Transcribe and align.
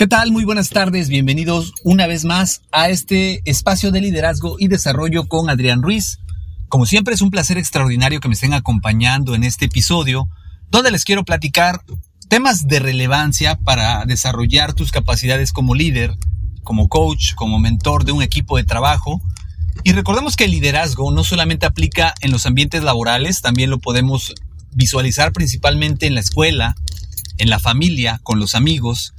¿Qué 0.00 0.06
tal? 0.06 0.32
Muy 0.32 0.44
buenas 0.44 0.70
tardes, 0.70 1.10
bienvenidos 1.10 1.74
una 1.84 2.06
vez 2.06 2.24
más 2.24 2.62
a 2.72 2.88
este 2.88 3.42
espacio 3.44 3.90
de 3.90 4.00
liderazgo 4.00 4.56
y 4.58 4.68
desarrollo 4.68 5.28
con 5.28 5.50
Adrián 5.50 5.82
Ruiz. 5.82 6.20
Como 6.70 6.86
siempre 6.86 7.12
es 7.12 7.20
un 7.20 7.30
placer 7.30 7.58
extraordinario 7.58 8.18
que 8.18 8.28
me 8.28 8.32
estén 8.32 8.54
acompañando 8.54 9.34
en 9.34 9.44
este 9.44 9.66
episodio, 9.66 10.26
donde 10.70 10.90
les 10.90 11.04
quiero 11.04 11.26
platicar 11.26 11.82
temas 12.30 12.66
de 12.66 12.78
relevancia 12.78 13.56
para 13.56 14.06
desarrollar 14.06 14.72
tus 14.72 14.90
capacidades 14.90 15.52
como 15.52 15.74
líder, 15.74 16.16
como 16.62 16.88
coach, 16.88 17.34
como 17.34 17.58
mentor 17.58 18.06
de 18.06 18.12
un 18.12 18.22
equipo 18.22 18.56
de 18.56 18.64
trabajo. 18.64 19.20
Y 19.84 19.92
recordemos 19.92 20.34
que 20.34 20.44
el 20.44 20.52
liderazgo 20.52 21.12
no 21.12 21.24
solamente 21.24 21.66
aplica 21.66 22.14
en 22.22 22.32
los 22.32 22.46
ambientes 22.46 22.82
laborales, 22.82 23.42
también 23.42 23.68
lo 23.68 23.80
podemos 23.80 24.32
visualizar 24.72 25.34
principalmente 25.34 26.06
en 26.06 26.14
la 26.14 26.20
escuela, 26.20 26.74
en 27.36 27.50
la 27.50 27.58
familia, 27.58 28.18
con 28.22 28.38
los 28.38 28.54
amigos, 28.54 29.12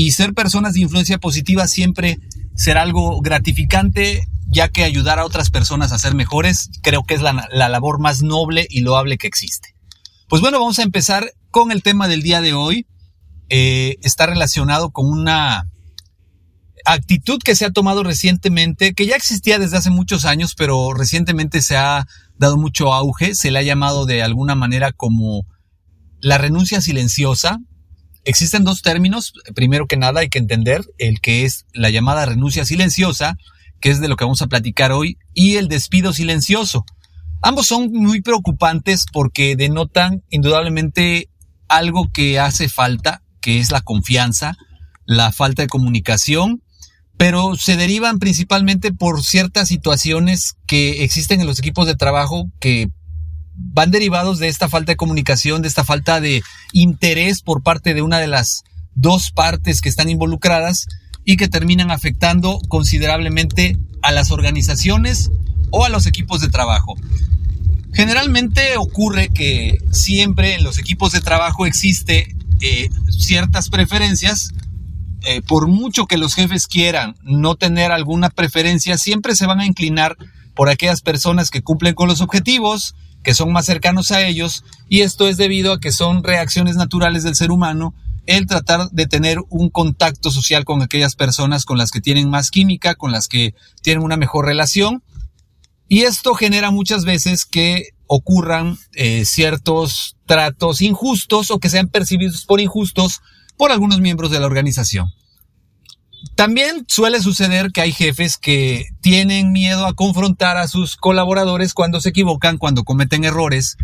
y 0.00 0.12
ser 0.12 0.32
personas 0.32 0.74
de 0.74 0.80
influencia 0.82 1.18
positiva 1.18 1.66
siempre 1.66 2.20
será 2.54 2.82
algo 2.82 3.20
gratificante, 3.20 4.28
ya 4.46 4.68
que 4.68 4.84
ayudar 4.84 5.18
a 5.18 5.24
otras 5.24 5.50
personas 5.50 5.90
a 5.90 5.98
ser 5.98 6.14
mejores 6.14 6.70
creo 6.84 7.02
que 7.02 7.14
es 7.14 7.20
la, 7.20 7.48
labor 7.50 7.98
más 7.98 8.22
noble 8.22 8.68
y 8.70 8.82
loable 8.82 9.18
que 9.18 9.26
existe. 9.26 9.74
Pues 10.28 10.40
bueno, 10.40 10.60
vamos 10.60 10.78
a 10.78 10.84
empezar 10.84 11.32
con 11.50 11.72
el 11.72 11.82
tema 11.82 12.06
del 12.06 12.22
día 12.22 12.40
de 12.40 12.52
hoy. 12.52 12.86
Eh, 13.48 13.96
está 14.00 14.26
relacionado 14.26 14.90
con 14.90 15.10
una 15.10 15.68
actitud 16.84 17.40
que 17.44 17.56
se 17.56 17.64
ha 17.64 17.72
tomado 17.72 18.04
recientemente, 18.04 18.94
que 18.94 19.06
ya 19.06 19.16
existía 19.16 19.58
desde 19.58 19.78
hace 19.78 19.90
muchos 19.90 20.24
años, 20.24 20.54
pero 20.54 20.94
recientemente 20.94 21.60
se 21.60 21.76
ha 21.76 22.06
dado 22.36 22.56
mucho 22.56 22.94
auge, 22.94 23.34
se 23.34 23.50
le 23.50 23.58
ha 23.58 23.62
llamado 23.62 24.06
de 24.06 24.22
alguna 24.22 24.54
manera 24.54 24.92
como 24.92 25.44
la 26.20 26.38
renuncia 26.38 26.80
silenciosa, 26.80 27.58
Existen 28.24 28.64
dos 28.64 28.82
términos. 28.82 29.32
Primero 29.54 29.86
que 29.86 29.96
nada 29.96 30.20
hay 30.20 30.28
que 30.28 30.38
entender 30.38 30.84
el 30.98 31.20
que 31.20 31.44
es 31.44 31.66
la 31.72 31.90
llamada 31.90 32.26
renuncia 32.26 32.64
silenciosa, 32.64 33.36
que 33.80 33.90
es 33.90 34.00
de 34.00 34.08
lo 34.08 34.16
que 34.16 34.24
vamos 34.24 34.42
a 34.42 34.48
platicar 34.48 34.92
hoy, 34.92 35.18
y 35.34 35.56
el 35.56 35.68
despido 35.68 36.12
silencioso. 36.12 36.84
Ambos 37.40 37.66
son 37.66 37.92
muy 37.92 38.20
preocupantes 38.20 39.06
porque 39.12 39.54
denotan 39.56 40.24
indudablemente 40.28 41.28
algo 41.68 42.10
que 42.12 42.40
hace 42.40 42.68
falta, 42.68 43.22
que 43.40 43.60
es 43.60 43.70
la 43.70 43.80
confianza, 43.80 44.56
la 45.06 45.32
falta 45.32 45.62
de 45.62 45.68
comunicación, 45.68 46.62
pero 47.16 47.56
se 47.56 47.76
derivan 47.76 48.18
principalmente 48.18 48.92
por 48.92 49.22
ciertas 49.22 49.68
situaciones 49.68 50.56
que 50.66 51.04
existen 51.04 51.40
en 51.40 51.46
los 51.46 51.58
equipos 51.58 51.86
de 51.86 51.96
trabajo 51.96 52.50
que 52.60 52.88
van 53.58 53.90
derivados 53.90 54.38
de 54.38 54.48
esta 54.48 54.68
falta 54.68 54.92
de 54.92 54.96
comunicación, 54.96 55.62
de 55.62 55.68
esta 55.68 55.84
falta 55.84 56.20
de 56.20 56.42
interés 56.72 57.42
por 57.42 57.62
parte 57.62 57.92
de 57.92 58.02
una 58.02 58.18
de 58.18 58.28
las 58.28 58.62
dos 58.94 59.30
partes 59.32 59.80
que 59.80 59.88
están 59.88 60.08
involucradas 60.08 60.86
y 61.24 61.36
que 61.36 61.48
terminan 61.48 61.90
afectando 61.90 62.60
considerablemente 62.68 63.76
a 64.02 64.12
las 64.12 64.30
organizaciones 64.30 65.30
o 65.70 65.84
a 65.84 65.88
los 65.88 66.06
equipos 66.06 66.40
de 66.40 66.48
trabajo. 66.48 66.94
Generalmente 67.92 68.76
ocurre 68.76 69.28
que 69.28 69.78
siempre 69.90 70.54
en 70.54 70.62
los 70.62 70.78
equipos 70.78 71.12
de 71.12 71.20
trabajo 71.20 71.66
existe 71.66 72.34
eh, 72.60 72.88
ciertas 73.10 73.70
preferencias. 73.70 74.52
Eh, 75.26 75.42
por 75.42 75.66
mucho 75.66 76.06
que 76.06 76.16
los 76.16 76.34
jefes 76.34 76.68
quieran 76.68 77.16
no 77.22 77.56
tener 77.56 77.90
alguna 77.90 78.30
preferencia, 78.30 78.96
siempre 78.98 79.34
se 79.34 79.46
van 79.46 79.60
a 79.60 79.66
inclinar 79.66 80.16
por 80.54 80.68
aquellas 80.68 81.02
personas 81.02 81.50
que 81.50 81.62
cumplen 81.62 81.94
con 81.94 82.08
los 82.08 82.20
objetivos, 82.20 82.94
que 83.22 83.34
son 83.34 83.52
más 83.52 83.66
cercanos 83.66 84.10
a 84.10 84.26
ellos 84.26 84.64
y 84.88 85.00
esto 85.00 85.28
es 85.28 85.36
debido 85.36 85.72
a 85.72 85.80
que 85.80 85.92
son 85.92 86.22
reacciones 86.22 86.76
naturales 86.76 87.22
del 87.22 87.34
ser 87.34 87.50
humano 87.50 87.94
el 88.26 88.46
tratar 88.46 88.90
de 88.90 89.06
tener 89.06 89.38
un 89.48 89.70
contacto 89.70 90.30
social 90.30 90.66
con 90.66 90.82
aquellas 90.82 91.16
personas 91.16 91.64
con 91.64 91.78
las 91.78 91.90
que 91.90 92.02
tienen 92.02 92.28
más 92.28 92.50
química, 92.50 92.94
con 92.94 93.10
las 93.10 93.26
que 93.26 93.54
tienen 93.80 94.04
una 94.04 94.18
mejor 94.18 94.44
relación. 94.44 95.02
Y 95.88 96.02
esto 96.02 96.34
genera 96.34 96.70
muchas 96.70 97.06
veces 97.06 97.46
que 97.46 97.88
ocurran 98.06 98.76
eh, 98.92 99.24
ciertos 99.24 100.16
tratos 100.26 100.82
injustos 100.82 101.50
o 101.50 101.58
que 101.58 101.70
sean 101.70 101.88
percibidos 101.88 102.44
por 102.44 102.60
injustos 102.60 103.22
por 103.56 103.72
algunos 103.72 104.00
miembros 104.00 104.30
de 104.30 104.40
la 104.40 104.46
organización. 104.46 105.10
También 106.34 106.84
suele 106.88 107.20
suceder 107.20 107.70
que 107.72 107.80
hay 107.80 107.92
jefes 107.92 108.36
que 108.36 108.86
tienen 109.00 109.52
miedo 109.52 109.86
a 109.86 109.94
confrontar 109.94 110.56
a 110.56 110.68
sus 110.68 110.96
colaboradores 110.96 111.74
cuando 111.74 112.00
se 112.00 112.10
equivocan, 112.10 112.58
cuando 112.58 112.84
cometen 112.84 113.24
errores 113.24 113.76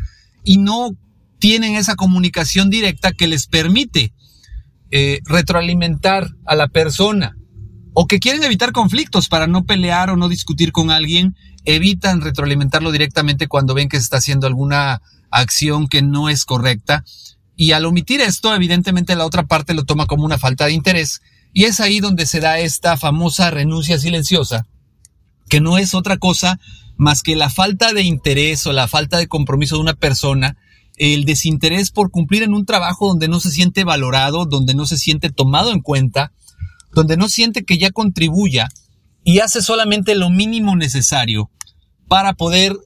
y 0.44 0.58
no 0.58 0.90
tienen 1.38 1.74
esa 1.74 1.94
comunicación 1.94 2.70
directa 2.70 3.12
que 3.12 3.26
les 3.26 3.46
permite 3.46 4.12
eh, 4.90 5.20
retroalimentar 5.24 6.28
a 6.46 6.54
la 6.54 6.68
persona 6.68 7.36
o 7.92 8.06
que 8.06 8.18
quieren 8.18 8.42
evitar 8.42 8.72
conflictos 8.72 9.28
para 9.28 9.46
no 9.46 9.64
pelear 9.64 10.10
o 10.10 10.16
no 10.16 10.28
discutir 10.28 10.72
con 10.72 10.90
alguien, 10.90 11.36
evitan 11.64 12.20
retroalimentarlo 12.20 12.90
directamente 12.90 13.46
cuando 13.46 13.74
ven 13.74 13.88
que 13.88 13.96
se 13.98 14.04
está 14.04 14.16
haciendo 14.16 14.46
alguna 14.46 15.00
acción 15.30 15.88
que 15.88 16.02
no 16.02 16.28
es 16.28 16.44
correcta. 16.44 17.04
Y 17.56 17.72
al 17.72 17.84
omitir 17.84 18.20
esto, 18.20 18.54
evidentemente 18.54 19.14
la 19.14 19.24
otra 19.24 19.44
parte 19.44 19.74
lo 19.74 19.84
toma 19.84 20.06
como 20.06 20.24
una 20.24 20.38
falta 20.38 20.66
de 20.66 20.72
interés 20.72 21.20
y 21.54 21.65
es 21.65 21.81
ahí 21.81 22.00
donde 22.00 22.26
se 22.26 22.41
da 22.41 22.59
esta 22.59 22.97
famosa 22.97 23.50
renuncia 23.50 23.98
silenciosa, 23.98 24.66
que 25.48 25.60
no 25.60 25.78
es 25.78 25.94
otra 25.94 26.19
cosa 26.19 26.59
más 26.97 27.22
que 27.22 27.37
la 27.37 27.48
falta 27.48 27.92
de 27.92 28.03
interés 28.03 28.66
o 28.66 28.72
la 28.72 28.88
falta 28.88 29.19
de 29.19 29.28
compromiso 29.28 29.76
de 29.76 29.82
una 29.82 29.94
persona, 29.94 30.56
el 30.97 31.25
desinterés 31.25 31.91
por 31.91 32.10
cumplir 32.10 32.43
en 32.43 32.54
un 32.54 32.66
trabajo 32.66 33.09
donde 33.09 33.28
no 33.28 33.41
se 33.41 33.50
siente 33.50 33.84
valorado, 33.84 34.47
donde 34.47 34.75
no 34.75 34.84
se 34.84 34.98
siente 34.98 35.31
tomado 35.31 35.72
en 35.72 35.81
cuenta, 35.81 36.32
donde 36.93 37.16
no 37.16 37.28
siente 37.28 37.64
que 37.64 37.78
ya 37.78 37.91
contribuya 37.91 38.69
y 39.22 39.38
hace 39.38 39.62
solamente 39.62 40.14
lo 40.16 40.31
mínimo 40.31 40.76
necesario 40.76 41.50
para 42.09 42.34
poder 42.34 42.76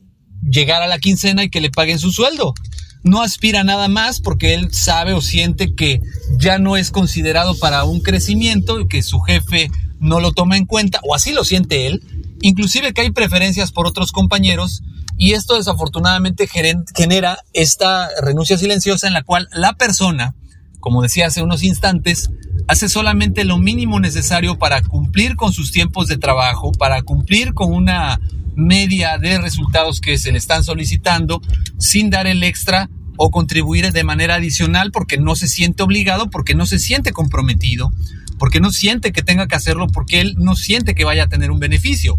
llegar 0.42 0.82
a 0.82 0.86
la 0.86 0.98
quincena 0.98 1.42
y 1.42 1.50
que 1.50 1.60
le 1.60 1.70
paguen 1.70 1.98
su 1.98 2.12
sueldo. 2.12 2.54
No 3.02 3.22
aspira 3.22 3.64
nada 3.64 3.88
más 3.88 4.20
porque 4.20 4.54
él 4.54 4.72
sabe 4.72 5.14
o 5.14 5.20
siente 5.20 5.74
que 5.74 6.00
ya 6.38 6.58
no 6.58 6.76
es 6.76 6.90
considerado 6.90 7.58
para 7.58 7.84
un 7.84 8.00
crecimiento, 8.00 8.86
que 8.88 9.02
su 9.02 9.20
jefe 9.20 9.70
no 9.98 10.20
lo 10.20 10.32
toma 10.32 10.56
en 10.56 10.66
cuenta, 10.66 11.00
o 11.02 11.14
así 11.14 11.32
lo 11.32 11.44
siente 11.44 11.86
él, 11.86 12.02
inclusive 12.40 12.92
que 12.92 13.02
hay 13.02 13.10
preferencias 13.10 13.72
por 13.72 13.86
otros 13.86 14.12
compañeros, 14.12 14.82
y 15.16 15.32
esto 15.32 15.56
desafortunadamente 15.56 16.48
genera 16.94 17.38
esta 17.52 18.08
renuncia 18.22 18.56
silenciosa 18.56 19.08
en 19.08 19.14
la 19.14 19.24
cual 19.24 19.48
la 19.52 19.72
persona, 19.72 20.36
como 20.78 21.02
decía 21.02 21.26
hace 21.26 21.42
unos 21.42 21.64
instantes, 21.64 22.30
hace 22.68 22.88
solamente 22.88 23.44
lo 23.44 23.58
mínimo 23.58 23.98
necesario 23.98 24.58
para 24.58 24.80
cumplir 24.82 25.34
con 25.34 25.52
sus 25.52 25.72
tiempos 25.72 26.06
de 26.06 26.18
trabajo, 26.18 26.70
para 26.70 27.02
cumplir 27.02 27.52
con 27.52 27.72
una 27.74 28.20
media 28.54 29.18
de 29.18 29.38
resultados 29.38 30.00
que 30.00 30.18
se 30.18 30.30
le 30.30 30.38
están 30.38 30.62
solicitando 30.62 31.42
sin 31.78 32.10
dar 32.10 32.28
el 32.28 32.44
extra 32.44 32.88
o 33.18 33.30
contribuir 33.30 33.92
de 33.92 34.04
manera 34.04 34.36
adicional 34.36 34.90
porque 34.92 35.18
no 35.18 35.36
se 35.36 35.48
siente 35.48 35.82
obligado, 35.82 36.30
porque 36.30 36.54
no 36.54 36.64
se 36.64 36.78
siente 36.78 37.12
comprometido, 37.12 37.92
porque 38.38 38.60
no 38.60 38.70
siente 38.70 39.12
que 39.12 39.22
tenga 39.22 39.48
que 39.48 39.56
hacerlo, 39.56 39.88
porque 39.88 40.20
él 40.20 40.36
no 40.38 40.56
siente 40.56 40.94
que 40.94 41.04
vaya 41.04 41.24
a 41.24 41.28
tener 41.28 41.50
un 41.50 41.58
beneficio. 41.58 42.18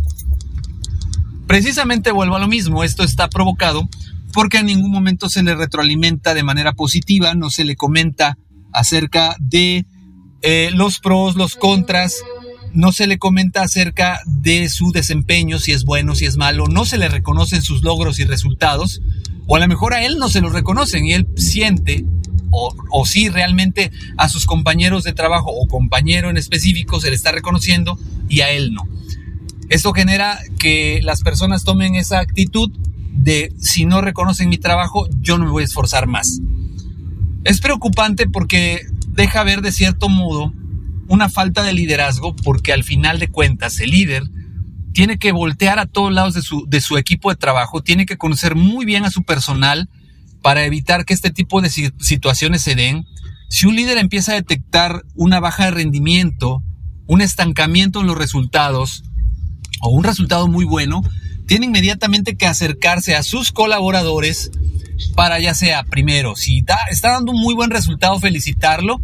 Precisamente 1.48 2.12
vuelvo 2.12 2.36
a 2.36 2.40
lo 2.40 2.48
mismo, 2.48 2.84
esto 2.84 3.04
está 3.04 3.30
provocado 3.30 3.90
porque 4.34 4.58
en 4.60 4.68
ningún 4.68 4.92
momento 4.92 5.30
se 5.30 5.42
le 5.42 5.56
retroalimenta 5.56 6.34
de 6.34 6.44
manera 6.44 6.74
positiva, 6.74 7.34
no 7.34 7.50
se 7.50 7.66
le 7.66 7.76
comenta 7.76 8.38
acerca 8.72 9.36
de 9.40 9.86
eh, 10.42 10.70
los 10.74 11.00
pros, 11.00 11.36
los 11.36 11.56
contras, 11.56 12.18
no 12.74 12.92
se 12.92 13.08
le 13.08 13.18
comenta 13.18 13.64
acerca 13.64 14.20
de 14.26 14.70
su 14.70 14.92
desempeño, 14.92 15.60
si 15.60 15.72
es 15.72 15.86
bueno, 15.86 16.14
si 16.16 16.26
es 16.26 16.38
malo, 16.38 16.68
no 16.68 16.86
se 16.86 16.98
le 16.98 17.10
reconocen 17.10 17.64
sus 17.64 17.84
logros 17.84 18.20
y 18.20 18.26
resultados, 18.26 19.02
o 19.52 19.56
a 19.56 19.60
lo 19.60 19.68
mejor 19.68 19.96
a 19.96 20.06
él 20.06 20.18
no 20.20 20.30
se 20.30 20.42
los 20.42 20.54
reconocen 20.54 21.08
y 21.08 21.14
él 21.14 21.28
siente, 21.36 22.06
o, 22.52 22.72
o 22.92 23.06
si 23.08 23.30
realmente 23.30 23.92
a 24.16 24.30
sus 24.30 24.46
compañeros 24.46 25.04
de 25.04 25.12
trabajo 25.12 25.50
o 25.52 25.68
compañero 25.68 26.30
en 26.30 26.38
específico 26.38 27.02
se 27.02 27.10
le 27.10 27.16
está 27.16 27.32
reconociendo 27.32 27.98
y 28.30 28.42
a 28.42 28.52
él 28.52 28.72
no. 28.74 28.88
Esto 29.70 29.92
genera 29.92 30.38
que 30.60 31.00
las 31.02 31.22
personas 31.22 31.64
tomen 31.64 31.96
esa 31.96 32.20
actitud 32.20 32.72
de 33.12 33.52
si 33.60 33.86
no 33.86 34.02
reconocen 34.02 34.50
mi 34.50 34.60
trabajo, 34.60 35.10
yo 35.20 35.40
no 35.40 35.46
me 35.46 35.52
voy 35.52 35.64
a 35.64 35.66
esforzar 35.66 36.06
más. 36.06 36.40
Es 37.44 37.60
preocupante 37.60 38.28
porque 38.28 38.86
deja 39.08 39.44
ver 39.44 39.62
de 39.62 39.72
cierto 39.72 40.10
modo 40.10 40.54
una 41.08 41.28
falta 41.28 41.64
de 41.64 41.74
liderazgo 41.74 42.36
porque 42.36 42.72
al 42.72 42.84
final 42.84 43.18
de 43.18 43.30
cuentas 43.30 43.80
el 43.80 43.90
líder 43.90 44.24
tiene 45.00 45.18
que 45.18 45.32
voltear 45.32 45.80
a 45.80 45.86
todos 45.86 46.12
lados 46.12 46.34
de 46.34 46.42
su, 46.42 46.66
de 46.68 46.82
su 46.82 46.98
equipo 46.98 47.30
de 47.30 47.38
trabajo, 47.38 47.82
tiene 47.82 48.06
que 48.06 48.18
conocer 48.18 48.56
muy 48.56 48.84
bien 48.84 49.06
a 49.06 49.10
su 49.10 49.24
personal 49.24 49.88
para 50.42 50.66
evitar 50.66 51.06
que 51.06 51.14
este 51.14 51.30
tipo 51.30 51.62
de 51.62 51.70
situaciones 51.70 52.64
se 52.64 52.76
den. 52.76 53.06
Si 53.48 53.66
un 53.66 53.78
líder 53.78 53.98
empieza 53.98 54.34
a 54.34 54.36
detectar 54.36 55.06
una 55.16 55.40
baja 55.40 55.64
de 55.64 55.72
rendimiento, 55.72 56.62
un 57.08 57.22
estancamiento 57.22 58.02
en 58.02 58.08
los 58.08 58.18
resultados 58.18 59.06
o 59.80 59.90
un 59.90 60.04
resultado 60.04 60.50
muy 60.50 60.66
bueno, 60.66 61.02
tiene 61.48 61.68
inmediatamente 61.68 62.36
que 62.36 62.48
acercarse 62.48 63.16
a 63.16 63.24
sus 63.24 63.54
colaboradores 63.54 64.52
para 65.16 65.40
ya 65.40 65.56
sea, 65.56 65.84
primero, 65.84 66.36
si 66.36 66.66
está 66.92 67.12
dando 67.12 67.32
un 67.32 67.40
muy 67.40 67.56
buen 67.56 67.72
resultado, 67.72 68.20
felicitarlo 68.20 69.00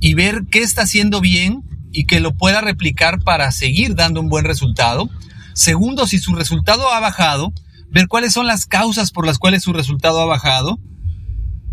y 0.00 0.14
ver 0.14 0.46
qué 0.50 0.62
está 0.62 0.82
haciendo 0.82 1.20
bien 1.20 1.62
y 1.92 2.04
que 2.06 2.20
lo 2.20 2.34
pueda 2.34 2.60
replicar 2.60 3.20
para 3.20 3.50
seguir 3.52 3.94
dando 3.94 4.20
un 4.20 4.28
buen 4.28 4.44
resultado. 4.44 5.08
Segundo, 5.54 6.06
si 6.06 6.18
su 6.18 6.34
resultado 6.34 6.90
ha 6.90 7.00
bajado, 7.00 7.52
ver 7.90 8.08
cuáles 8.08 8.32
son 8.32 8.46
las 8.46 8.66
causas 8.66 9.10
por 9.10 9.26
las 9.26 9.38
cuales 9.38 9.62
su 9.62 9.72
resultado 9.72 10.20
ha 10.20 10.26
bajado, 10.26 10.78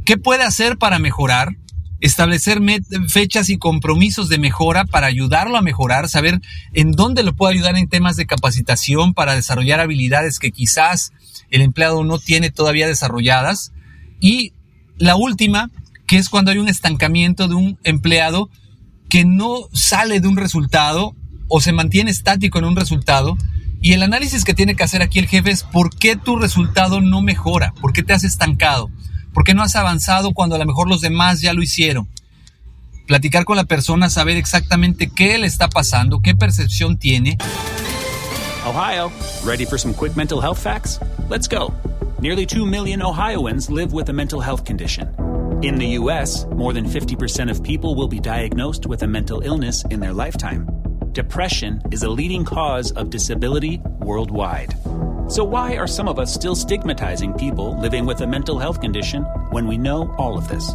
qué 0.05 0.17
puede 0.17 0.43
hacer 0.43 0.77
para 0.77 0.99
mejorar, 0.99 1.55
establecer 2.01 2.59
fechas 3.07 3.49
y 3.49 3.57
compromisos 3.57 4.29
de 4.29 4.37
mejora 4.37 4.85
para 4.85 5.07
ayudarlo 5.07 5.57
a 5.57 5.61
mejorar, 5.61 6.09
saber 6.09 6.39
en 6.73 6.91
dónde 6.91 7.23
lo 7.23 7.33
puede 7.33 7.55
ayudar 7.55 7.77
en 7.77 7.87
temas 7.87 8.15
de 8.15 8.25
capacitación 8.25 9.13
para 9.13 9.35
desarrollar 9.35 9.79
habilidades 9.79 10.39
que 10.39 10.51
quizás 10.51 11.11
el 11.49 11.61
empleado 11.61 12.03
no 12.03 12.19
tiene 12.19 12.51
todavía 12.51 12.87
desarrolladas. 12.87 13.71
Y 14.19 14.53
la 14.97 15.15
última, 15.15 15.69
que 16.07 16.17
es 16.17 16.29
cuando 16.29 16.51
hay 16.51 16.57
un 16.57 16.69
estancamiento 16.69 17.47
de 17.47 17.55
un 17.55 17.79
empleado 17.83 18.49
que 19.09 19.25
no 19.25 19.67
sale 19.73 20.19
de 20.19 20.27
un 20.27 20.37
resultado 20.37 21.15
o 21.47 21.59
se 21.61 21.73
mantiene 21.73 22.11
estático 22.11 22.59
en 22.59 22.65
un 22.65 22.75
resultado. 22.75 23.37
Y 23.81 23.93
el 23.93 24.03
análisis 24.03 24.43
que 24.43 24.53
tiene 24.53 24.75
que 24.75 24.83
hacer 24.83 25.01
aquí 25.01 25.19
el 25.19 25.27
jefe 25.27 25.51
es 25.51 25.63
por 25.63 25.95
qué 25.95 26.15
tu 26.15 26.37
resultado 26.37 27.01
no 27.01 27.21
mejora, 27.21 27.73
por 27.81 27.93
qué 27.93 28.03
te 28.03 28.13
has 28.13 28.23
estancado. 28.23 28.89
¿Por 29.33 29.43
qué 29.43 29.53
no 29.53 29.63
has 29.63 29.75
avanzado 29.75 30.33
cuando 30.33 30.55
a 30.55 30.59
lo 30.59 30.65
mejor 30.65 30.89
los 30.89 31.01
demás 31.01 31.41
ya 31.41 31.53
lo 31.53 31.61
hicieron? 31.61 32.07
Platicar 33.07 33.45
con 33.45 33.57
la 33.57 33.63
persona, 33.63 34.09
saber 34.09 34.37
exactamente 34.37 35.09
qué 35.09 35.37
le 35.37 35.47
está 35.47 35.67
pasando, 35.67 36.19
qué 36.21 36.35
percepción 36.35 36.97
tiene. 36.97 37.37
Ohio, 38.65 39.11
ready 39.45 39.65
for 39.65 39.79
some 39.79 39.93
quick 39.93 40.15
mental 40.15 40.41
health 40.41 40.59
facts? 40.59 40.99
Let's 41.29 41.47
go. 41.47 41.73
Nearly 42.21 42.45
2 42.45 42.65
million 42.65 43.01
Ohioans 43.01 43.69
live 43.69 43.93
with 43.93 44.09
a 44.09 44.13
mental 44.13 44.41
health 44.41 44.65
condition. 44.65 45.28
In 45.61 45.75
the 45.75 45.99
US, 45.99 46.45
more 46.55 46.71
than 46.71 46.85
50% 46.85 47.51
of 47.51 47.61
people 47.61 47.93
will 47.93 48.07
be 48.07 48.21
diagnosed 48.21 48.85
with 48.85 49.03
a 49.03 49.07
mental 49.07 49.41
illness 49.41 49.83
in 49.89 49.99
their 49.99 50.13
lifetime. 50.13 50.65
Depression 51.11 51.81
is 51.91 52.03
a 52.03 52.09
leading 52.09 52.45
cause 52.45 52.93
of 52.93 53.09
disability 53.09 53.81
worldwide. 53.99 54.73
So, 55.27 55.43
why 55.43 55.75
are 55.75 55.85
some 55.85 56.07
of 56.07 56.17
us 56.17 56.33
still 56.33 56.55
stigmatizing 56.55 57.33
people 57.33 57.77
living 57.77 58.05
with 58.05 58.21
a 58.21 58.25
mental 58.25 58.57
health 58.57 58.79
condition 58.79 59.23
when 59.51 59.67
we 59.67 59.77
know 59.77 60.15
all 60.17 60.37
of 60.37 60.47
this? 60.47 60.71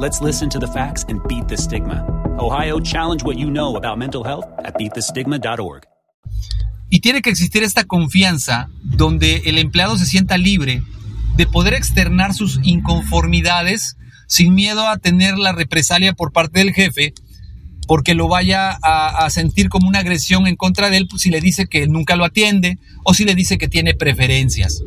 Let's 0.00 0.22
listen 0.22 0.48
to 0.48 0.58
the 0.58 0.66
facts 0.66 1.04
and 1.10 1.20
beat 1.28 1.48
the 1.48 1.58
stigma. 1.58 2.00
Ohio, 2.38 2.80
challenge 2.80 3.22
what 3.22 3.36
you 3.38 3.50
know 3.50 3.76
about 3.76 3.98
mental 3.98 4.24
health 4.24 4.46
at 4.64 4.78
beatthestigma.org. 4.78 5.84
Y 6.88 7.00
tiene 7.00 7.20
que 7.20 7.30
existir 7.30 7.62
esta 7.64 7.84
confianza 7.84 8.70
donde 8.82 9.42
el 9.44 9.58
empleado 9.58 9.98
se 9.98 10.06
sienta 10.06 10.38
libre 10.38 10.80
de 11.36 11.46
poder 11.46 11.74
externar 11.74 12.32
sus 12.32 12.58
inconformidades 12.62 13.98
sin 14.32 14.54
miedo 14.54 14.88
a 14.88 14.96
tener 14.96 15.36
la 15.36 15.52
represalia 15.52 16.14
por 16.14 16.32
parte 16.32 16.60
del 16.60 16.72
jefe 16.72 17.12
porque 17.86 18.14
lo 18.14 18.28
vaya 18.28 18.70
a, 18.82 19.28
sentir 19.28 19.68
como 19.68 19.86
una 19.86 19.98
agresión 19.98 20.46
en 20.46 20.56
contra 20.56 20.88
de 20.88 20.96
él 20.96 21.08
si 21.18 21.28
le 21.28 21.42
dice 21.42 21.66
que 21.66 21.86
nunca 21.86 22.16
lo 22.16 22.24
atiende 22.24 22.78
o 23.04 23.12
si 23.12 23.26
le 23.26 23.34
dice 23.34 23.58
que 23.58 23.68
tiene 23.68 23.92
preferencias. 23.92 24.82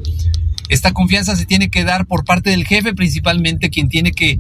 Esta 0.68 0.94
confianza 0.94 1.36
se 1.36 1.46
tiene 1.46 1.70
que 1.70 1.84
dar 1.84 2.08
por 2.08 2.26
parte 2.26 2.50
del 2.50 2.66
jefe 2.66 2.96
principalmente, 2.96 3.70
quien 3.70 3.88
tiene 3.88 4.14
que 4.14 4.40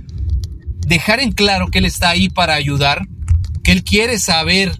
dejar 0.87 1.19
en 1.19 1.33
claro 1.33 1.67
que 1.67 1.77
él 1.77 1.85
está 1.85 2.09
ahí 2.09 2.29
para 2.29 2.55
ayudar, 2.55 3.03
que 3.63 3.73
él 3.73 3.83
quiere 3.83 4.17
saber 4.17 4.71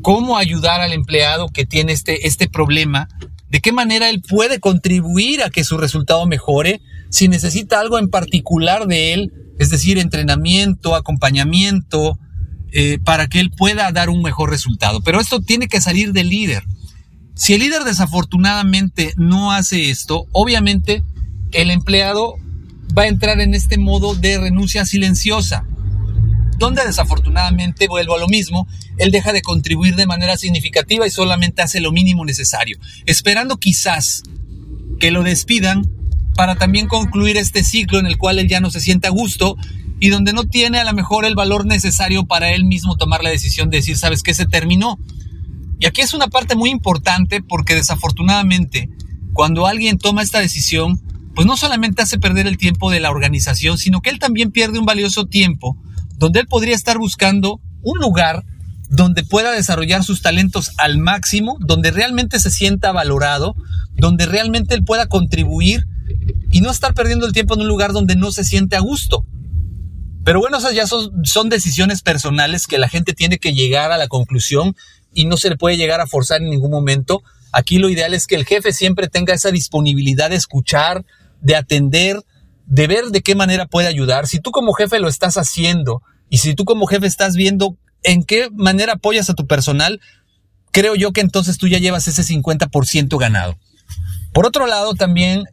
cómo 0.00 0.36
ayudar 0.36 0.80
al 0.80 0.92
empleado 0.92 1.48
que 1.48 1.66
tiene 1.66 1.92
este, 1.92 2.28
este 2.28 2.48
problema, 2.48 3.08
de 3.50 3.58
qué 3.58 3.72
manera 3.72 4.10
él 4.10 4.22
puede 4.22 4.60
contribuir 4.60 5.42
a 5.42 5.50
que 5.50 5.64
su 5.64 5.76
resultado 5.76 6.24
mejore, 6.26 6.80
si 7.10 7.26
necesita 7.26 7.80
algo 7.80 7.98
en 7.98 8.10
particular 8.10 8.86
de 8.86 9.12
él, 9.12 9.32
es 9.58 9.70
decir, 9.70 9.98
entrenamiento, 9.98 10.94
acompañamiento, 10.94 12.18
eh, 12.72 12.98
para 13.02 13.28
que 13.28 13.40
él 13.40 13.50
pueda 13.50 13.90
dar 13.92 14.10
un 14.10 14.22
mejor 14.22 14.50
resultado. 14.50 15.00
Pero 15.00 15.20
esto 15.20 15.40
tiene 15.40 15.68
que 15.68 15.80
salir 15.80 16.12
del 16.12 16.28
líder. 16.28 16.64
Si 17.34 17.54
el 17.54 17.60
líder 17.60 17.84
desafortunadamente 17.84 19.12
no 19.16 19.52
hace 19.52 19.90
esto, 19.90 20.26
obviamente 20.32 21.02
el 21.52 21.70
empleado 21.70 22.36
va 22.96 23.02
a 23.02 23.08
entrar 23.08 23.40
en 23.40 23.54
este 23.54 23.78
modo 23.78 24.14
de 24.14 24.38
renuncia 24.38 24.84
silenciosa, 24.84 25.64
donde 26.58 26.84
desafortunadamente, 26.84 27.88
vuelvo 27.88 28.14
a 28.14 28.18
lo 28.18 28.28
mismo, 28.28 28.66
él 28.98 29.10
deja 29.10 29.32
de 29.32 29.42
contribuir 29.42 29.96
de 29.96 30.06
manera 30.06 30.36
significativa 30.36 31.06
y 31.06 31.10
solamente 31.10 31.62
hace 31.62 31.80
lo 31.80 31.92
mínimo 31.92 32.24
necesario, 32.24 32.78
esperando 33.04 33.58
quizás 33.58 34.22
que 34.98 35.10
lo 35.10 35.22
despidan 35.22 35.95
para 36.36 36.56
también 36.56 36.86
concluir 36.86 37.36
este 37.36 37.64
ciclo 37.64 37.98
en 37.98 38.06
el 38.06 38.18
cual 38.18 38.38
él 38.38 38.48
ya 38.48 38.60
no 38.60 38.70
se 38.70 38.80
siente 38.80 39.06
a 39.06 39.10
gusto 39.10 39.56
y 39.98 40.10
donde 40.10 40.32
no 40.32 40.44
tiene 40.44 40.78
a 40.78 40.84
lo 40.84 40.92
mejor 40.92 41.24
el 41.24 41.34
valor 41.34 41.66
necesario 41.66 42.26
para 42.26 42.50
él 42.50 42.64
mismo 42.64 42.96
tomar 42.96 43.22
la 43.22 43.30
decisión 43.30 43.70
de 43.70 43.78
decir, 43.78 43.96
sabes 43.96 44.22
que 44.22 44.34
se 44.34 44.46
terminó. 44.46 44.98
Y 45.78 45.86
aquí 45.86 46.02
es 46.02 46.14
una 46.14 46.28
parte 46.28 46.54
muy 46.54 46.70
importante 46.70 47.42
porque 47.42 47.74
desafortunadamente 47.74 48.90
cuando 49.32 49.66
alguien 49.66 49.98
toma 49.98 50.22
esta 50.22 50.40
decisión, 50.40 51.00
pues 51.34 51.46
no 51.46 51.56
solamente 51.56 52.02
hace 52.02 52.18
perder 52.18 52.46
el 52.46 52.56
tiempo 52.56 52.90
de 52.90 53.00
la 53.00 53.10
organización, 53.10 53.78
sino 53.78 54.00
que 54.00 54.10
él 54.10 54.18
también 54.18 54.50
pierde 54.50 54.78
un 54.78 54.86
valioso 54.86 55.26
tiempo 55.26 55.76
donde 56.16 56.40
él 56.40 56.46
podría 56.46 56.74
estar 56.74 56.98
buscando 56.98 57.60
un 57.82 57.98
lugar 57.98 58.44
donde 58.88 59.24
pueda 59.24 59.52
desarrollar 59.52 60.04
sus 60.04 60.22
talentos 60.22 60.72
al 60.78 60.98
máximo, 60.98 61.58
donde 61.60 61.90
realmente 61.90 62.38
se 62.40 62.50
sienta 62.50 62.92
valorado, 62.92 63.56
donde 63.96 64.26
realmente 64.26 64.74
él 64.74 64.84
pueda 64.84 65.06
contribuir 65.06 65.86
y 66.56 66.62
no 66.62 66.70
estar 66.70 66.94
perdiendo 66.94 67.26
el 67.26 67.34
tiempo 67.34 67.52
en 67.52 67.60
un 67.60 67.68
lugar 67.68 67.92
donde 67.92 68.16
no 68.16 68.32
se 68.32 68.42
siente 68.42 68.76
a 68.76 68.80
gusto. 68.80 69.26
Pero 70.24 70.40
bueno, 70.40 70.56
esas 70.56 70.72
ya 70.72 70.86
son, 70.86 71.22
son 71.26 71.50
decisiones 71.50 72.00
personales 72.00 72.66
que 72.66 72.78
la 72.78 72.88
gente 72.88 73.12
tiene 73.12 73.36
que 73.36 73.52
llegar 73.52 73.92
a 73.92 73.98
la 73.98 74.08
conclusión 74.08 74.74
y 75.12 75.26
no 75.26 75.36
se 75.36 75.50
le 75.50 75.58
puede 75.58 75.76
llegar 75.76 76.00
a 76.00 76.06
forzar 76.06 76.40
en 76.40 76.48
ningún 76.48 76.70
momento. 76.70 77.22
Aquí 77.52 77.76
lo 77.76 77.90
ideal 77.90 78.14
es 78.14 78.26
que 78.26 78.36
el 78.36 78.46
jefe 78.46 78.72
siempre 78.72 79.08
tenga 79.08 79.34
esa 79.34 79.50
disponibilidad 79.50 80.30
de 80.30 80.36
escuchar, 80.36 81.04
de 81.42 81.56
atender, 81.56 82.22
de 82.64 82.86
ver 82.86 83.04
de 83.08 83.20
qué 83.20 83.34
manera 83.34 83.66
puede 83.66 83.88
ayudar. 83.88 84.26
Si 84.26 84.40
tú 84.40 84.50
como 84.50 84.72
jefe 84.72 84.98
lo 84.98 85.08
estás 85.08 85.36
haciendo 85.36 86.00
y 86.30 86.38
si 86.38 86.54
tú 86.54 86.64
como 86.64 86.86
jefe 86.86 87.06
estás 87.06 87.36
viendo 87.36 87.76
en 88.02 88.24
qué 88.24 88.48
manera 88.50 88.94
apoyas 88.94 89.28
a 89.28 89.34
tu 89.34 89.46
personal, 89.46 90.00
creo 90.70 90.94
yo 90.94 91.12
que 91.12 91.20
entonces 91.20 91.58
tú 91.58 91.68
ya 91.68 91.80
llevas 91.80 92.08
ese 92.08 92.22
50% 92.22 93.18
ganado. 93.18 93.58
Por 94.32 94.46
otro 94.46 94.66
lado, 94.66 94.94
también 94.94 95.44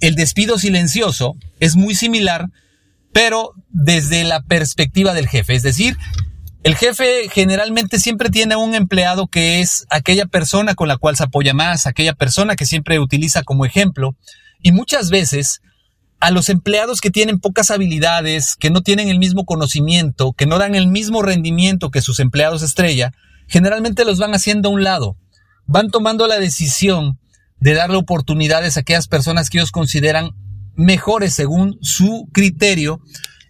el 0.00 0.14
despido 0.14 0.58
silencioso 0.58 1.34
es 1.60 1.76
muy 1.76 1.94
similar 1.94 2.48
pero 3.14 3.52
desde 3.70 4.24
la 4.24 4.42
perspectiva 4.42 5.14
del 5.14 5.28
jefe. 5.28 5.54
Es 5.54 5.62
decir, 5.62 5.96
el 6.64 6.74
jefe 6.74 7.28
generalmente 7.32 8.00
siempre 8.00 8.28
tiene 8.28 8.56
un 8.56 8.74
empleado 8.74 9.28
que 9.28 9.60
es 9.60 9.86
aquella 9.88 10.26
persona 10.26 10.74
con 10.74 10.88
la 10.88 10.98
cual 10.98 11.16
se 11.16 11.22
apoya 11.22 11.54
más, 11.54 11.86
aquella 11.86 12.14
persona 12.14 12.56
que 12.56 12.66
siempre 12.66 12.98
utiliza 12.98 13.44
como 13.44 13.64
ejemplo. 13.64 14.16
Y 14.62 14.72
muchas 14.72 15.10
veces 15.10 15.62
a 16.18 16.32
los 16.32 16.48
empleados 16.48 17.00
que 17.00 17.10
tienen 17.10 17.38
pocas 17.38 17.70
habilidades, 17.70 18.56
que 18.56 18.70
no 18.70 18.82
tienen 18.82 19.08
el 19.08 19.20
mismo 19.20 19.44
conocimiento, 19.44 20.32
que 20.32 20.46
no 20.46 20.58
dan 20.58 20.74
el 20.74 20.88
mismo 20.88 21.22
rendimiento 21.22 21.92
que 21.92 22.02
sus 22.02 22.18
empleados 22.18 22.62
estrella, 22.62 23.12
generalmente 23.46 24.04
los 24.04 24.18
van 24.18 24.34
haciendo 24.34 24.70
a 24.70 24.72
un 24.72 24.82
lado. 24.82 25.16
Van 25.66 25.88
tomando 25.88 26.26
la 26.26 26.40
decisión 26.40 27.20
de 27.64 27.72
darle 27.72 27.96
oportunidades 27.96 28.76
a 28.76 28.80
aquellas 28.80 29.08
personas 29.08 29.48
que 29.48 29.56
ellos 29.56 29.70
consideran 29.70 30.32
mejores 30.76 31.32
según 31.32 31.78
su 31.80 32.28
criterio 32.30 33.00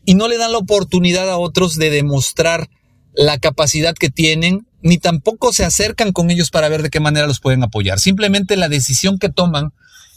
y 0.05 0.15
no 0.15 0.29
le 0.29 0.39
dan 0.39 0.53
la 0.53 0.59
oportunidad 0.59 1.29
a 1.29 1.37
otros 1.37 1.75
de 1.79 1.91
demostrar 1.91 2.71
la 3.13 3.39
capacidad 3.39 3.93
que 3.93 4.11
tienen, 4.11 4.69
ni 4.83 4.99
tampoco 4.99 5.53
se 5.53 5.65
acercan 5.65 6.13
con 6.13 6.31
ellos 6.31 6.51
para 6.51 6.69
ver 6.69 6.85
de 6.85 6.91
qué 6.91 7.01
manera 7.01 7.27
los 7.27 7.41
pueden 7.41 7.65
apoyar. 7.65 7.99
Simplemente 7.99 8.57
la 8.57 8.69
decisión 8.69 9.19
que 9.19 9.31
toman 9.31 9.73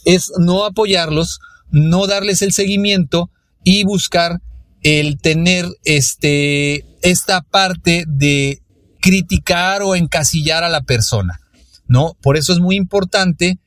es 0.06 0.32
no 0.38 0.66
apoyarlos, 0.66 1.40
no 1.72 2.06
darles 2.06 2.44
el 2.44 2.54
seguimiento 2.54 3.32
y 3.64 3.84
buscar 3.84 4.42
el 4.84 5.18
tener 5.20 5.66
este, 5.86 6.86
esta 7.02 7.42
parte 7.42 8.04
de 8.08 8.62
criticar 9.02 9.82
o 9.82 9.96
encasillar 9.96 10.64
a 10.64 10.70
la 10.70 10.82
persona, 10.82 11.40
¿no? 11.88 12.16
Por 12.22 12.38
eso 12.38 12.54
es 12.54 12.60
muy 12.60 12.76
importante 12.76 13.58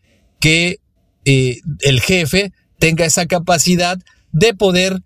que 0.40 0.80
eh, 1.24 1.58
el 1.80 2.00
jefe 2.00 2.52
tenga 2.78 3.04
esa 3.04 3.26
capacidad 3.26 3.98
de 4.32 4.54
poder 4.54 5.02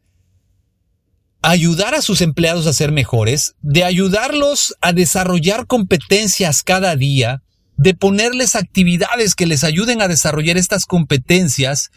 ayudar 1.43 1.95
a 1.95 2.01
sus 2.01 2.23
empleados 2.23 2.67
a 2.67 2.73
ser 2.73 2.91
mejores, 2.91 3.55
de 3.61 3.85
ayudarlos 3.85 4.75
a 4.81 4.95
desarrollar 4.95 5.67
competencias 5.67 6.63
cada 6.63 6.97
día, 6.97 7.43
de 7.77 7.95
ponerles 7.95 8.55
actividades 8.55 9.35
que 9.35 9.47
les 9.47 9.65
ayuden 9.65 10.01
a 10.01 10.09
desarrollar 10.09 10.57
estas 10.57 10.87
competencias, 10.87 11.91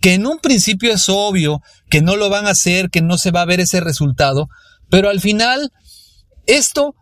que 0.00 0.14
en 0.14 0.26
un 0.26 0.38
principio 0.38 0.92
es 0.92 1.08
obvio 1.08 1.62
que 1.88 2.00
no 2.02 2.16
lo 2.16 2.28
van 2.28 2.46
a 2.46 2.50
hacer, 2.50 2.90
que 2.90 3.00
no 3.00 3.18
se 3.18 3.32
va 3.32 3.40
a 3.42 3.46
ver 3.46 3.60
ese 3.60 3.80
resultado, 3.80 4.48
pero 4.88 5.08
al 5.08 5.20
final 5.20 5.72
esto 6.46 6.94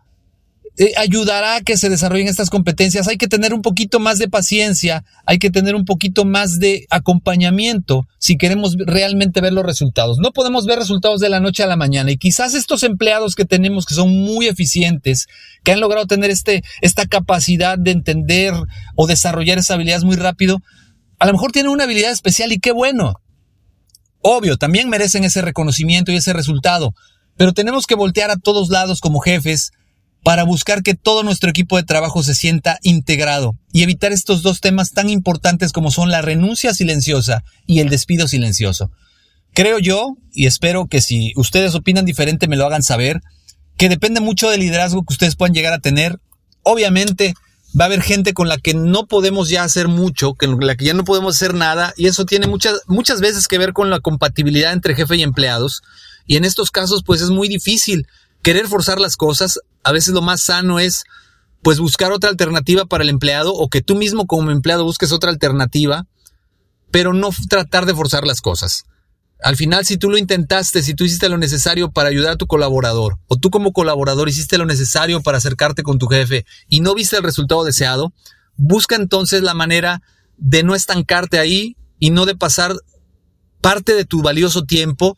eh, 0.77 0.93
ayudará 0.97 1.57
a 1.57 1.61
que 1.61 1.75
se 1.75 1.89
desarrollen 1.89 2.29
estas 2.29 2.49
competencias. 2.49 3.07
Hay 3.09 3.17
que 3.17 3.27
tener 3.27 3.53
un 3.53 3.61
poquito 3.61 3.99
más 3.99 4.19
de 4.19 4.29
paciencia, 4.29 5.03
hay 5.25 5.37
que 5.37 5.49
tener 5.49 5.75
un 5.75 5.83
poquito 5.83 6.23
más 6.23 6.59
de 6.59 6.87
acompañamiento 6.89 8.07
si 8.19 8.37
queremos 8.37 8.77
realmente 8.77 9.41
ver 9.41 9.51
los 9.51 9.65
resultados. 9.65 10.17
No 10.19 10.31
podemos 10.31 10.65
ver 10.65 10.79
resultados 10.79 11.19
de 11.19 11.27
la 11.27 11.41
noche 11.41 11.63
a 11.63 11.67
la 11.67 11.75
mañana 11.75 12.11
y 12.11 12.17
quizás 12.17 12.53
estos 12.53 12.83
empleados 12.83 13.35
que 13.35 13.43
tenemos 13.43 13.85
que 13.85 13.95
son 13.95 14.09
muy 14.17 14.47
eficientes, 14.47 15.27
que 15.63 15.73
han 15.73 15.81
logrado 15.81 16.07
tener 16.07 16.31
este, 16.31 16.63
esta 16.79 17.05
capacidad 17.05 17.77
de 17.77 17.91
entender 17.91 18.53
o 18.95 19.07
desarrollar 19.07 19.57
esas 19.57 19.71
habilidades 19.71 20.05
muy 20.05 20.15
rápido, 20.15 20.61
a 21.19 21.25
lo 21.25 21.33
mejor 21.33 21.51
tienen 21.51 21.71
una 21.71 21.83
habilidad 21.83 22.11
especial 22.11 22.53
y 22.53 22.59
qué 22.59 22.71
bueno. 22.71 23.15
Obvio, 24.21 24.55
también 24.55 24.89
merecen 24.89 25.25
ese 25.25 25.41
reconocimiento 25.41 26.11
y 26.11 26.15
ese 26.15 26.31
resultado, 26.31 26.93
pero 27.35 27.53
tenemos 27.53 27.87
que 27.87 27.95
voltear 27.95 28.31
a 28.31 28.37
todos 28.37 28.69
lados 28.69 29.01
como 29.01 29.19
jefes 29.19 29.71
para 30.23 30.43
buscar 30.43 30.83
que 30.83 30.93
todo 30.93 31.23
nuestro 31.23 31.49
equipo 31.49 31.77
de 31.77 31.83
trabajo 31.83 32.21
se 32.23 32.35
sienta 32.35 32.77
integrado 32.83 33.55
y 33.73 33.83
evitar 33.83 34.11
estos 34.11 34.43
dos 34.43 34.61
temas 34.61 34.91
tan 34.91 35.09
importantes 35.09 35.71
como 35.71 35.91
son 35.91 36.11
la 36.11 36.21
renuncia 36.21 36.73
silenciosa 36.73 37.43
y 37.65 37.79
el 37.79 37.89
despido 37.89 38.27
silencioso. 38.27 38.91
Creo 39.53 39.79
yo, 39.79 40.15
y 40.31 40.45
espero 40.45 40.85
que 40.85 41.01
si 41.01 41.33
ustedes 41.35 41.75
opinan 41.75 42.05
diferente 42.05 42.47
me 42.47 42.55
lo 42.55 42.65
hagan 42.65 42.83
saber, 42.83 43.21
que 43.77 43.89
depende 43.89 44.21
mucho 44.21 44.49
del 44.49 44.59
liderazgo 44.59 45.03
que 45.03 45.13
ustedes 45.13 45.35
puedan 45.35 45.53
llegar 45.53 45.73
a 45.73 45.79
tener. 45.79 46.19
Obviamente 46.63 47.33
va 47.77 47.85
a 47.85 47.87
haber 47.87 48.01
gente 48.01 48.33
con 48.33 48.47
la 48.47 48.57
que 48.57 48.73
no 48.73 49.07
podemos 49.07 49.49
ya 49.49 49.63
hacer 49.63 49.87
mucho, 49.87 50.35
con 50.35 50.59
la 50.59 50.75
que 50.75 50.85
ya 50.85 50.93
no 50.93 51.03
podemos 51.03 51.35
hacer 51.35 51.53
nada, 51.53 51.93
y 51.97 52.07
eso 52.07 52.25
tiene 52.25 52.47
muchas, 52.47 52.81
muchas 52.87 53.21
veces 53.21 53.47
que 53.47 53.57
ver 53.57 53.73
con 53.73 53.89
la 53.89 53.99
compatibilidad 53.99 54.71
entre 54.71 54.93
jefe 54.93 55.15
y 55.15 55.23
empleados. 55.23 55.81
Y 56.27 56.35
en 56.35 56.45
estos 56.45 56.69
casos, 56.69 57.03
pues 57.03 57.21
es 57.21 57.29
muy 57.29 57.47
difícil 57.47 58.07
querer 58.41 58.67
forzar 58.67 58.99
las 58.99 59.17
cosas, 59.17 59.59
a 59.83 59.91
veces 59.91 60.13
lo 60.13 60.21
más 60.21 60.41
sano 60.43 60.79
es 60.79 61.03
pues 61.61 61.79
buscar 61.79 62.11
otra 62.11 62.29
alternativa 62.29 62.85
para 62.85 63.03
el 63.03 63.09
empleado 63.09 63.53
o 63.53 63.69
que 63.69 63.81
tú 63.81 63.95
mismo 63.95 64.25
como 64.25 64.51
empleado 64.51 64.83
busques 64.83 65.11
otra 65.11 65.29
alternativa, 65.29 66.07
pero 66.89 67.13
no 67.13 67.29
tratar 67.49 67.85
de 67.85 67.95
forzar 67.95 68.25
las 68.25 68.41
cosas. 68.41 68.85
Al 69.43 69.55
final, 69.55 69.85
si 69.85 69.97
tú 69.97 70.09
lo 70.09 70.17
intentaste, 70.17 70.83
si 70.83 70.93
tú 70.93 71.03
hiciste 71.03 71.29
lo 71.29 71.37
necesario 71.37 71.91
para 71.91 72.09
ayudar 72.09 72.33
a 72.33 72.35
tu 72.35 72.45
colaborador, 72.45 73.17
o 73.27 73.37
tú 73.37 73.49
como 73.49 73.73
colaborador 73.73 74.29
hiciste 74.29 74.57
lo 74.57 74.65
necesario 74.65 75.21
para 75.21 75.39
acercarte 75.39 75.81
con 75.83 75.97
tu 75.97 76.07
jefe 76.07 76.45
y 76.67 76.81
no 76.81 76.93
viste 76.93 77.17
el 77.17 77.23
resultado 77.23 77.63
deseado, 77.63 78.13
busca 78.55 78.95
entonces 78.95 79.41
la 79.41 79.55
manera 79.55 80.01
de 80.37 80.63
no 80.63 80.75
estancarte 80.75 81.39
ahí 81.39 81.75
y 81.97 82.11
no 82.11 82.25
de 82.25 82.35
pasar 82.35 82.75
parte 83.61 83.93
de 83.93 84.05
tu 84.05 84.21
valioso 84.21 84.63
tiempo 84.63 85.17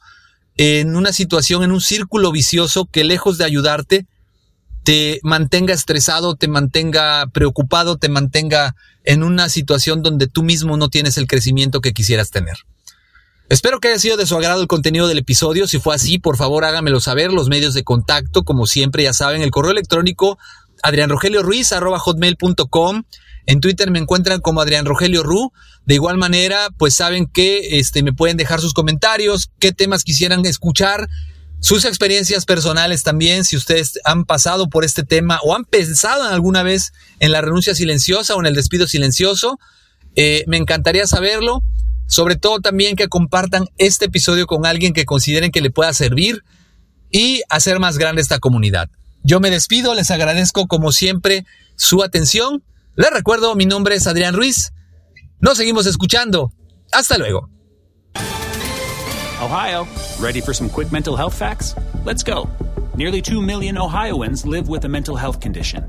en 0.57 0.95
una 0.95 1.13
situación, 1.13 1.63
en 1.63 1.71
un 1.71 1.81
círculo 1.81 2.31
vicioso 2.31 2.85
que 2.85 3.03
lejos 3.03 3.37
de 3.37 3.45
ayudarte, 3.45 4.07
te 4.83 5.19
mantenga 5.23 5.73
estresado, 5.73 6.35
te 6.35 6.47
mantenga 6.47 7.25
preocupado, 7.27 7.97
te 7.97 8.09
mantenga 8.09 8.75
en 9.03 9.23
una 9.23 9.49
situación 9.49 10.03
donde 10.03 10.27
tú 10.27 10.43
mismo 10.43 10.77
no 10.77 10.89
tienes 10.89 11.17
el 11.17 11.27
crecimiento 11.27 11.81
que 11.81 11.93
quisieras 11.93 12.31
tener. 12.31 12.57
Espero 13.49 13.79
que 13.79 13.89
haya 13.89 13.99
sido 13.99 14.17
de 14.17 14.25
su 14.25 14.35
agrado 14.35 14.61
el 14.61 14.67
contenido 14.67 15.07
del 15.07 15.19
episodio. 15.19 15.67
Si 15.67 15.79
fue 15.79 15.95
así, 15.95 16.17
por 16.17 16.37
favor 16.37 16.65
hágamelo 16.65 16.99
saber. 16.99 17.31
Los 17.31 17.49
medios 17.49 17.73
de 17.73 17.83
contacto, 17.83 18.43
como 18.43 18.67
siempre, 18.67 19.03
ya 19.03 19.13
saben, 19.13 19.41
el 19.41 19.51
correo 19.51 19.71
electrónico 19.71 20.37
adrianrogelioruiz.com 20.81 23.03
en 23.45 23.59
Twitter 23.59 23.91
me 23.91 23.99
encuentran 23.99 24.39
como 24.39 24.61
Adrián 24.61 24.85
Rogelio 24.85 25.23
Ru. 25.23 25.51
De 25.85 25.95
igual 25.95 26.17
manera, 26.17 26.69
pues 26.77 26.95
saben 26.95 27.27
que 27.27 27.79
este, 27.79 28.03
me 28.03 28.13
pueden 28.13 28.37
dejar 28.37 28.61
sus 28.61 28.73
comentarios, 28.73 29.51
qué 29.59 29.71
temas 29.71 30.03
quisieran 30.03 30.45
escuchar, 30.45 31.09
sus 31.59 31.85
experiencias 31.85 32.45
personales 32.45 33.03
también, 33.03 33.45
si 33.45 33.55
ustedes 33.55 33.99
han 34.03 34.25
pasado 34.25 34.67
por 34.67 34.83
este 34.83 35.03
tema 35.03 35.39
o 35.43 35.55
han 35.55 35.63
pensado 35.63 36.27
en 36.27 36.33
alguna 36.33 36.61
vez 36.61 36.91
en 37.19 37.31
la 37.31 37.39
renuncia 37.39 37.73
silenciosa 37.73 38.35
o 38.35 38.41
en 38.41 38.47
el 38.47 38.53
despido 38.53 38.85
silencioso. 38.85 39.59
Eh, 40.15 40.43
me 40.47 40.57
encantaría 40.57 41.07
saberlo. 41.07 41.63
Sobre 42.05 42.35
todo 42.35 42.59
también 42.59 42.97
que 42.97 43.07
compartan 43.07 43.65
este 43.77 44.05
episodio 44.05 44.45
con 44.45 44.65
alguien 44.65 44.91
que 44.91 45.05
consideren 45.05 45.51
que 45.51 45.61
le 45.61 45.71
pueda 45.71 45.93
servir 45.93 46.43
y 47.11 47.41
hacer 47.49 47.79
más 47.79 47.97
grande 47.97 48.21
esta 48.21 48.39
comunidad. 48.39 48.89
Yo 49.23 49.39
me 49.39 49.49
despido, 49.49 49.95
les 49.95 50.11
agradezco 50.11 50.67
como 50.67 50.91
siempre 50.91 51.45
su 51.77 52.03
atención 52.03 52.61
les 52.95 53.11
recuerdo, 53.11 53.55
mi 53.55 53.65
nombre 53.65 53.95
es 53.95 54.07
Adrián 54.07 54.35
Ruiz. 54.35 54.71
Nos 55.39 55.57
seguimos 55.57 55.85
escuchando. 55.87 56.51
Hasta 56.91 57.17
luego. 57.17 57.49
Ohio, 59.41 59.87
ready 60.19 60.39
for 60.39 60.53
some 60.53 60.69
quick 60.69 60.91
mental 60.91 61.15
health 61.15 61.33
facts? 61.33 61.75
Let's 62.05 62.23
go. 62.23 62.47
Nearly 62.95 63.21
2 63.21 63.41
million 63.41 63.77
Ohioans 63.77 64.45
live 64.45 64.69
with 64.69 64.85
a 64.85 64.87
mental 64.87 65.15
health 65.15 65.39
condition. 65.41 65.83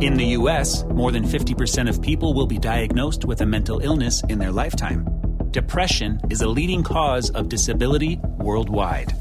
In 0.00 0.14
the 0.14 0.34
U.S., 0.38 0.84
more 0.84 1.12
than 1.12 1.24
50% 1.24 1.88
of 1.88 2.02
people 2.02 2.34
will 2.34 2.46
be 2.46 2.58
diagnosed 2.58 3.24
with 3.24 3.42
a 3.42 3.46
mental 3.46 3.80
illness 3.80 4.22
in 4.28 4.38
their 4.38 4.50
lifetime. 4.50 5.06
Depression 5.50 6.20
is 6.30 6.40
a 6.40 6.48
leading 6.48 6.82
cause 6.82 7.30
of 7.30 7.48
disability 7.48 8.18
worldwide. 8.38 9.12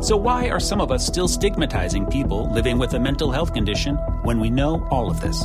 So, 0.00 0.16
why 0.16 0.48
are 0.50 0.60
some 0.60 0.80
of 0.80 0.90
us 0.90 1.06
still 1.06 1.28
stigmatizing 1.28 2.06
people 2.06 2.52
living 2.52 2.78
with 2.78 2.94
a 2.94 3.00
mental 3.00 3.30
health 3.30 3.54
condition 3.54 3.96
when 4.22 4.40
we 4.40 4.50
know 4.50 4.86
all 4.90 5.10
of 5.10 5.20
this? 5.20 5.44